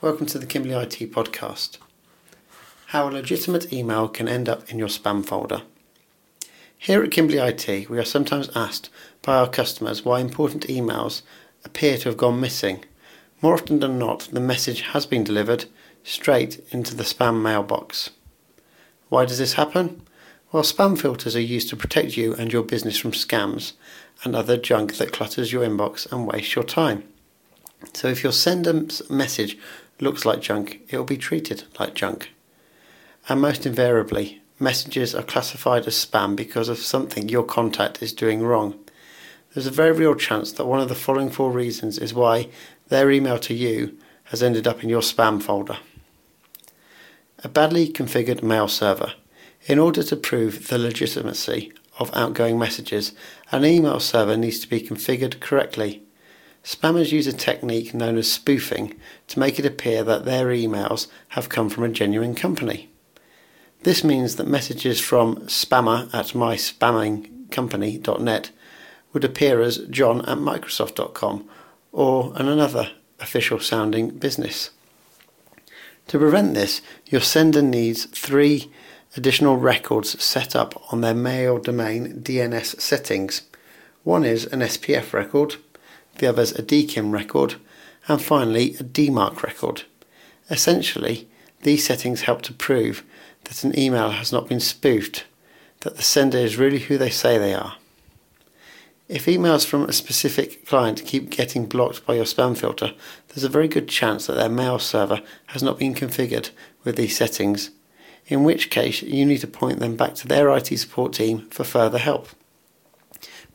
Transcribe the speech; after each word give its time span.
Welcome 0.00 0.26
to 0.26 0.38
the 0.38 0.46
Kimbley 0.46 0.80
IT 0.80 1.10
podcast. 1.10 1.78
How 2.86 3.08
a 3.08 3.10
legitimate 3.10 3.72
email 3.72 4.06
can 4.06 4.28
end 4.28 4.48
up 4.48 4.70
in 4.70 4.78
your 4.78 4.86
spam 4.86 5.26
folder. 5.26 5.62
Here 6.78 7.02
at 7.02 7.10
Kimbley 7.10 7.44
IT, 7.44 7.90
we 7.90 7.98
are 7.98 8.04
sometimes 8.04 8.48
asked 8.54 8.90
by 9.22 9.34
our 9.34 9.48
customers 9.48 10.04
why 10.04 10.20
important 10.20 10.68
emails 10.68 11.22
appear 11.64 11.98
to 11.98 12.10
have 12.10 12.16
gone 12.16 12.40
missing. 12.40 12.84
More 13.42 13.54
often 13.54 13.80
than 13.80 13.98
not, 13.98 14.28
the 14.30 14.38
message 14.38 14.82
has 14.82 15.04
been 15.04 15.24
delivered 15.24 15.64
straight 16.04 16.64
into 16.70 16.94
the 16.94 17.02
spam 17.02 17.42
mailbox. 17.42 18.10
Why 19.08 19.24
does 19.24 19.38
this 19.38 19.54
happen? 19.54 20.02
Well, 20.52 20.62
spam 20.62 20.96
filters 20.96 21.34
are 21.34 21.40
used 21.40 21.70
to 21.70 21.76
protect 21.76 22.16
you 22.16 22.36
and 22.36 22.52
your 22.52 22.62
business 22.62 22.98
from 22.98 23.10
scams 23.10 23.72
and 24.22 24.36
other 24.36 24.56
junk 24.56 24.94
that 24.98 25.12
clutters 25.12 25.52
your 25.52 25.66
inbox 25.66 26.08
and 26.12 26.24
wastes 26.24 26.54
your 26.54 26.62
time. 26.62 27.02
So 27.94 28.08
if 28.08 28.22
your 28.22 28.32
sender 28.32 28.86
message 29.08 29.58
looks 30.00 30.24
like 30.24 30.40
junk, 30.40 30.80
it 30.88 30.96
will 30.96 31.04
be 31.04 31.16
treated 31.16 31.64
like 31.78 31.94
junk. 31.94 32.30
And 33.28 33.40
most 33.40 33.66
invariably, 33.66 34.40
messages 34.58 35.14
are 35.14 35.22
classified 35.22 35.86
as 35.86 35.94
spam 35.94 36.34
because 36.36 36.68
of 36.68 36.78
something 36.78 37.28
your 37.28 37.44
contact 37.44 38.02
is 38.02 38.12
doing 38.12 38.42
wrong. 38.42 38.78
There's 39.54 39.66
a 39.66 39.70
very 39.70 39.92
real 39.92 40.14
chance 40.14 40.52
that 40.52 40.66
one 40.66 40.80
of 40.80 40.88
the 40.88 40.94
following 40.94 41.30
four 41.30 41.50
reasons 41.50 41.98
is 41.98 42.14
why 42.14 42.48
their 42.88 43.10
email 43.10 43.38
to 43.40 43.54
you 43.54 43.96
has 44.24 44.42
ended 44.42 44.66
up 44.66 44.82
in 44.82 44.88
your 44.88 45.00
spam 45.00 45.42
folder. 45.42 45.78
A 47.42 47.48
badly 47.48 47.88
configured 47.88 48.42
mail 48.42 48.68
server. 48.68 49.12
In 49.66 49.78
order 49.78 50.02
to 50.02 50.16
prove 50.16 50.68
the 50.68 50.78
legitimacy 50.78 51.72
of 51.98 52.14
outgoing 52.14 52.58
messages, 52.58 53.12
an 53.52 53.64
email 53.64 54.00
server 54.00 54.36
needs 54.36 54.60
to 54.60 54.68
be 54.68 54.80
configured 54.80 55.40
correctly. 55.40 56.02
Spammers 56.68 57.12
use 57.12 57.26
a 57.26 57.32
technique 57.32 57.94
known 57.94 58.18
as 58.18 58.30
spoofing 58.30 58.94
to 59.28 59.38
make 59.38 59.58
it 59.58 59.64
appear 59.64 60.04
that 60.04 60.26
their 60.26 60.48
emails 60.48 61.06
have 61.28 61.48
come 61.48 61.70
from 61.70 61.84
a 61.84 61.88
genuine 61.88 62.34
company. 62.34 62.90
This 63.84 64.04
means 64.04 64.36
that 64.36 64.46
messages 64.46 65.00
from 65.00 65.36
spammer 65.46 66.12
at 66.12 66.34
myspammingcompany.net 66.34 68.50
would 69.14 69.24
appear 69.24 69.62
as 69.62 69.78
john 69.88 70.20
at 70.26 70.36
microsoft.com 70.36 71.48
or 71.90 72.34
an 72.36 72.48
another 72.48 72.90
official 73.18 73.60
sounding 73.60 74.10
business. 74.10 74.68
To 76.08 76.18
prevent 76.18 76.52
this, 76.52 76.82
your 77.06 77.22
sender 77.22 77.62
needs 77.62 78.04
three 78.04 78.70
additional 79.16 79.56
records 79.56 80.22
set 80.22 80.54
up 80.54 80.92
on 80.92 81.00
their 81.00 81.14
mail 81.14 81.56
domain 81.56 82.20
DNS 82.20 82.78
settings. 82.78 83.40
One 84.04 84.24
is 84.24 84.44
an 84.44 84.60
SPF 84.60 85.14
record, 85.14 85.56
the 86.18 86.26
others 86.26 86.52
a 86.52 86.62
DKIM 86.62 87.12
record, 87.12 87.56
and 88.06 88.22
finally 88.22 88.74
a 88.74 88.84
DMARC 88.84 89.42
record. 89.42 89.82
Essentially, 90.50 91.28
these 91.62 91.84
settings 91.84 92.22
help 92.22 92.42
to 92.42 92.52
prove 92.52 93.04
that 93.44 93.64
an 93.64 93.78
email 93.78 94.10
has 94.10 94.32
not 94.32 94.48
been 94.48 94.60
spoofed, 94.60 95.24
that 95.80 95.96
the 95.96 96.02
sender 96.02 96.38
is 96.38 96.56
really 96.56 96.80
who 96.80 96.98
they 96.98 97.10
say 97.10 97.38
they 97.38 97.54
are. 97.54 97.76
If 99.08 99.24
emails 99.24 99.64
from 99.64 99.84
a 99.84 99.92
specific 99.92 100.66
client 100.66 101.02
keep 101.06 101.30
getting 101.30 101.64
blocked 101.64 102.04
by 102.04 102.14
your 102.14 102.26
spam 102.26 102.56
filter, 102.56 102.92
there's 103.28 103.44
a 103.44 103.48
very 103.48 103.68
good 103.68 103.88
chance 103.88 104.26
that 104.26 104.34
their 104.34 104.50
mail 104.50 104.78
server 104.78 105.22
has 105.46 105.62
not 105.62 105.78
been 105.78 105.94
configured 105.94 106.50
with 106.84 106.96
these 106.96 107.16
settings, 107.16 107.70
in 108.26 108.44
which 108.44 108.68
case 108.68 109.00
you 109.00 109.24
need 109.24 109.40
to 109.40 109.46
point 109.46 109.78
them 109.78 109.96
back 109.96 110.14
to 110.16 110.28
their 110.28 110.54
IT 110.54 110.66
support 110.76 111.14
team 111.14 111.48
for 111.50 111.64
further 111.64 111.96
help. 111.96 112.28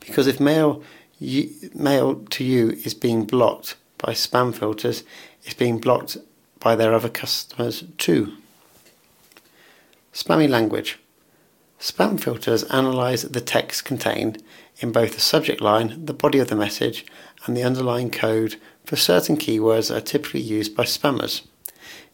Because 0.00 0.26
if 0.26 0.40
mail 0.40 0.82
you, 1.18 1.50
mail 1.74 2.16
to 2.30 2.44
you 2.44 2.70
is 2.70 2.94
being 2.94 3.24
blocked 3.24 3.76
by 3.98 4.12
spam 4.12 4.54
filters, 4.54 5.04
it's 5.42 5.54
being 5.54 5.78
blocked 5.78 6.16
by 6.60 6.74
their 6.74 6.94
other 6.94 7.08
customers 7.08 7.84
too. 7.98 8.34
Spammy 10.12 10.48
language. 10.48 10.98
Spam 11.80 12.18
filters 12.18 12.64
analyze 12.64 13.22
the 13.22 13.40
text 13.40 13.84
contained 13.84 14.42
in 14.78 14.92
both 14.92 15.14
the 15.14 15.20
subject 15.20 15.60
line, 15.60 16.06
the 16.06 16.14
body 16.14 16.38
of 16.38 16.48
the 16.48 16.56
message, 16.56 17.04
and 17.44 17.56
the 17.56 17.62
underlying 17.62 18.10
code 18.10 18.56
for 18.84 18.96
certain 18.96 19.36
keywords 19.36 19.88
that 19.88 19.98
are 19.98 20.00
typically 20.00 20.40
used 20.40 20.74
by 20.76 20.84
spammers. 20.84 21.42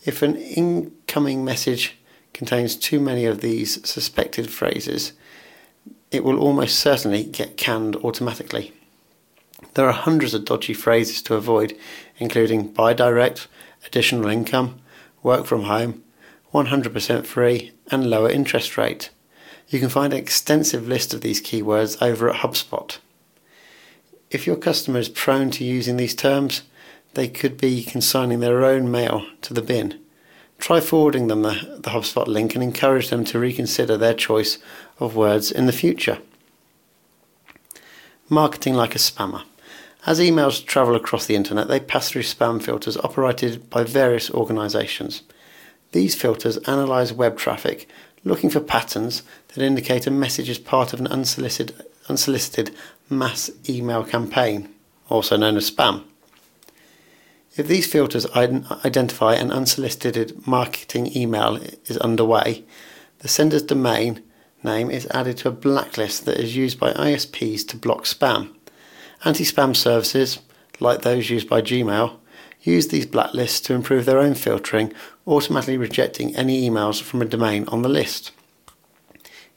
If 0.05 0.23
an 0.23 0.37
incoming 0.37 1.45
message 1.45 1.97
contains 2.33 2.75
too 2.75 3.01
many 3.01 3.27
of 3.27 3.41
these 3.41 3.87
suspected 3.89 4.51
phrases, 4.51 5.13
it 6.11 6.25
will 6.25 6.39
almost 6.39 6.79
certainly 6.79 7.25
get 7.25 7.57
canned 7.57 7.97
automatically. 7.97 8.73
There 9.75 9.87
are 9.87 9.93
hundreds 9.93 10.35
of 10.35 10.45
dodgy 10.45 10.75
phrases 10.75 11.23
to 11.23 11.35
avoid, 11.35 11.77
including 12.19 12.73
buy 12.73 12.93
direct, 12.93 13.47
additional 13.87 14.29
income, 14.29 14.81
work 15.23 15.47
from 15.47 15.63
home, 15.63 16.03
100% 16.53 17.27
free, 17.27 17.73
and 17.91 18.11
lower 18.11 18.31
interest 18.31 18.77
rate. 18.77 19.11
You 19.69 19.79
can 19.79 19.89
find 19.89 20.13
an 20.13 20.19
extensive 20.19 20.89
list 20.89 21.15
of 21.15 21.21
these 21.21 21.41
keywords 21.41 22.01
over 22.03 22.29
at 22.29 22.41
HubSpot. 22.41 22.99
If 24.31 24.47
your 24.47 24.57
customer 24.57 24.99
is 24.99 25.09
prone 25.09 25.51
to 25.53 25.65
using 25.65 25.97
these 25.97 26.15
terms, 26.15 26.63
they 27.15 27.29
could 27.29 27.57
be 27.57 27.85
consigning 27.85 28.41
their 28.41 28.65
own 28.65 28.91
mail 28.91 29.27
to 29.43 29.55
the 29.55 29.63
bin. 29.63 30.01
Try 30.59 30.81
forwarding 30.81 31.29
them 31.29 31.43
the, 31.43 31.79
the 31.81 31.91
HubSpot 31.91 32.27
link 32.27 32.55
and 32.55 32.63
encourage 32.63 33.11
them 33.11 33.25
to 33.25 33.39
reconsider 33.39 33.97
their 33.97 34.15
choice 34.15 34.59
of 34.99 35.17
words 35.17 35.51
in 35.51 35.67
the 35.67 35.73
future. 35.73 36.19
Marketing 38.29 38.75
like 38.75 38.95
a 38.95 38.99
spammer. 38.99 39.43
As 40.07 40.19
emails 40.19 40.65
travel 40.65 40.97
across 40.97 41.27
the 41.27 41.37
internet, 41.37 41.69
they 41.69 41.79
pass 41.79 42.09
through 42.09 42.23
spam 42.23 42.63
filters 42.63 42.97
operated 42.97 43.69
by 43.69 43.85
various 43.85 44.31
organizations. 44.31 45.23
These 45.93 46.15
filters 46.15 46.57
analyze 46.59 47.13
web 47.13 47.37
traffic, 47.37 47.87
looking 48.25 48.49
for 48.49 48.61
patterns 48.61 49.23
that 49.49 49.63
indicate 49.63 50.07
a 50.07 50.11
message 50.11 50.49
is 50.49 50.59
part 50.59 50.93
of 50.93 51.01
an 51.01 51.07
unsolicited, 51.07 51.85
unsolicited 52.09 52.75
mass 53.11 53.51
email 53.69 54.03
campaign, 54.03 54.73
also 55.11 55.37
known 55.37 55.57
as 55.57 55.71
spam. 55.71 56.05
If 57.57 57.67
these 57.67 57.91
filters 57.91 58.27
identify 58.35 59.35
an 59.35 59.51
unsolicited 59.51 60.47
marketing 60.47 61.15
email 61.15 61.57
is 61.87 61.99
underway, 61.99 62.65
the 63.19 63.29
sender's 63.29 63.63
domain 63.63 64.23
name 64.63 64.91
is 64.91 65.07
added 65.11 65.37
to 65.39 65.49
a 65.49 65.53
blacklist 65.53 66.25
that 66.25 66.39
is 66.39 66.57
used 66.57 66.79
by 66.79 66.93
ISPs 66.93 67.67
to 67.69 67.77
block 67.77 68.05
spam. 68.05 68.55
Anti 69.25 69.45
spam 69.45 69.77
services, 69.77 70.39
like 70.79 71.03
those 71.03 71.29
used 71.29 71.49
by 71.49 71.61
Gmail, 71.61 72.17
use 72.63 72.89
these 72.89 73.07
blacklists 73.07 73.63
to 73.65 73.75
improve 73.75 74.07
their 74.07 74.19
own 74.19 74.35
filtering, 74.35 74.93
automatically 75.27 75.77
rejecting 75.77 76.35
any 76.35 76.69
emails 76.69 77.03
from 77.03 77.21
a 77.21 77.27
domain 77.27 77.67
on 77.69 77.83
the 77.83 77.89
list. 77.89 78.33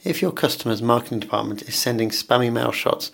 If 0.03 0.21
your 0.21 0.33
customer's 0.33 0.81
marketing 0.81 1.21
department 1.21 1.61
is 1.61 1.75
sending 1.75 2.09
spammy 2.09 2.51
mail 2.51 2.73
shots, 2.73 3.11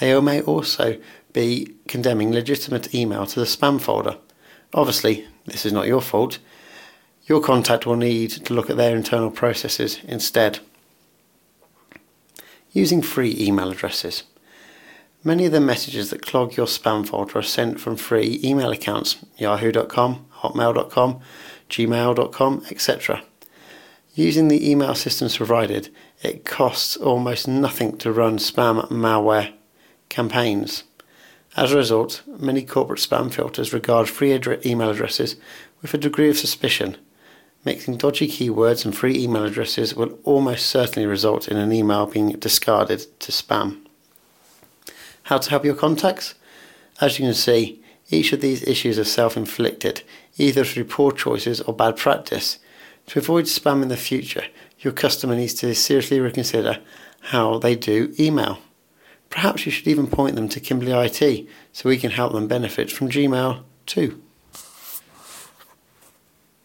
they 0.00 0.18
may 0.20 0.40
also 0.42 0.98
be 1.32 1.72
condemning 1.86 2.32
legitimate 2.32 2.92
email 2.92 3.26
to 3.26 3.38
the 3.38 3.46
spam 3.46 3.80
folder. 3.80 4.16
Obviously, 4.74 5.26
this 5.46 5.64
is 5.64 5.72
not 5.72 5.86
your 5.86 6.00
fault. 6.00 6.38
Your 7.26 7.40
contact 7.40 7.86
will 7.86 7.96
need 7.96 8.30
to 8.30 8.54
look 8.54 8.70
at 8.70 8.76
their 8.76 8.96
internal 8.96 9.30
processes 9.30 10.00
instead. 10.02 10.58
Using 12.72 13.02
free 13.02 13.36
email 13.38 13.70
addresses. 13.70 14.24
Many 15.24 15.46
of 15.46 15.52
the 15.52 15.60
messages 15.60 16.10
that 16.10 16.26
clog 16.26 16.56
your 16.56 16.66
spam 16.66 17.06
folder 17.06 17.38
are 17.38 17.42
sent 17.42 17.80
from 17.80 17.94
free 17.96 18.40
email 18.42 18.72
accounts 18.72 19.24
yahoo.com, 19.38 20.26
hotmail.com, 20.40 21.20
gmail.com, 21.70 22.66
etc. 22.68 23.22
Using 24.14 24.48
the 24.48 24.68
email 24.68 24.96
systems 24.96 25.36
provided, 25.36 25.90
it 26.22 26.44
costs 26.44 26.96
almost 26.96 27.46
nothing 27.46 27.98
to 27.98 28.10
run 28.10 28.38
spam 28.38 28.88
malware 28.90 29.52
campaigns. 30.08 30.82
As 31.56 31.70
a 31.70 31.76
result, 31.76 32.22
many 32.26 32.64
corporate 32.64 32.98
spam 32.98 33.32
filters 33.32 33.72
regard 33.72 34.08
free 34.08 34.32
ad- 34.32 34.66
email 34.66 34.90
addresses 34.90 35.36
with 35.80 35.94
a 35.94 35.98
degree 35.98 36.30
of 36.30 36.38
suspicion. 36.38 36.96
Mixing 37.64 37.96
dodgy 37.96 38.26
keywords 38.26 38.84
and 38.84 38.96
free 38.96 39.16
email 39.16 39.44
addresses 39.44 39.94
will 39.94 40.18
almost 40.24 40.66
certainly 40.66 41.06
result 41.06 41.46
in 41.46 41.58
an 41.58 41.72
email 41.72 42.06
being 42.06 42.30
discarded 42.30 43.06
to 43.20 43.30
spam. 43.30 43.81
How 45.32 45.38
to 45.38 45.48
help 45.48 45.64
your 45.64 45.74
contacts? 45.74 46.34
As 47.00 47.18
you 47.18 47.24
can 47.24 47.32
see, 47.32 47.82
each 48.10 48.34
of 48.34 48.42
these 48.42 48.62
issues 48.68 48.98
are 48.98 49.04
self 49.04 49.34
inflicted, 49.34 50.02
either 50.36 50.62
through 50.62 50.84
poor 50.84 51.10
choices 51.10 51.62
or 51.62 51.72
bad 51.72 51.96
practice. 51.96 52.58
To 53.06 53.18
avoid 53.18 53.46
spam 53.46 53.80
in 53.80 53.88
the 53.88 53.96
future, 53.96 54.44
your 54.80 54.92
customer 54.92 55.34
needs 55.34 55.54
to 55.54 55.74
seriously 55.74 56.20
reconsider 56.20 56.80
how 57.30 57.58
they 57.58 57.74
do 57.74 58.14
email. 58.20 58.58
Perhaps 59.30 59.64
you 59.64 59.72
should 59.72 59.88
even 59.88 60.06
point 60.06 60.36
them 60.36 60.50
to 60.50 60.60
Kimbley 60.60 60.92
IT 60.92 61.48
so 61.72 61.88
we 61.88 61.96
can 61.96 62.10
help 62.10 62.34
them 62.34 62.46
benefit 62.46 62.92
from 62.92 63.08
Gmail 63.08 63.62
too. 63.86 64.20